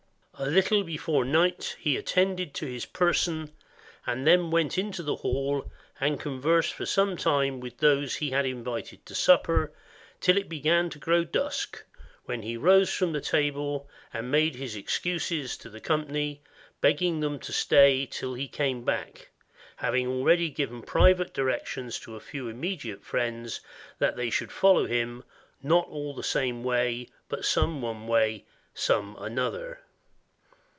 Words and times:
A 0.39 0.45
httle 0.47 0.83
before 0.83 1.23
night 1.23 1.75
he 1.79 1.95
attended 1.95 2.55
to 2.55 2.65
his 2.65 2.87
person, 2.87 3.51
and 4.07 4.25
then 4.25 4.49
went 4.49 4.75
into 4.75 5.03
the 5.03 5.17
hall, 5.17 5.69
and 5.99 6.19
conversed 6.19 6.73
for 6.73 6.87
some 6.87 7.15
time 7.15 7.59
with 7.59 7.77
those 7.77 8.15
he 8.15 8.31
had 8.31 8.43
invited 8.47 9.05
to 9.05 9.13
supper, 9.13 9.71
till 10.19 10.37
it 10.37 10.49
began 10.49 10.89
to 10.89 10.97
grow 10.97 11.23
dusk, 11.23 11.85
when 12.25 12.41
he 12.41 12.57
rose 12.57 12.91
from 12.91 13.13
table, 13.21 13.87
and 14.11 14.31
made 14.31 14.55
his 14.55 14.75
ex 14.75 14.97
cuses 14.97 15.55
to 15.59 15.69
the 15.69 15.79
company, 15.79 16.41
begging 16.79 17.19
them 17.19 17.37
to 17.37 17.53
stay 17.53 18.07
till 18.07 18.33
he 18.33 18.47
came 18.47 18.83
back, 18.83 19.29
having 19.75 20.07
already 20.07 20.49
given 20.49 20.81
private 20.81 21.35
directions 21.35 21.99
to 21.99 22.15
a 22.15 22.19
few 22.19 22.47
immediate 22.47 23.03
friends, 23.03 23.61
that 23.99 24.15
they 24.15 24.31
should 24.31 24.51
follow 24.51 24.87
him, 24.87 25.23
not 25.61 25.87
all 25.89 26.15
the 26.15 26.23
same 26.23 26.63
way, 26.63 27.07
but 27.29 27.45
some 27.45 27.79
one 27.79 28.07
way, 28.07 28.43
some 28.73 29.15
another. 29.19 29.79